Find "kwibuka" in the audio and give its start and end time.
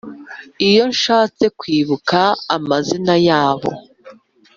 1.59-2.19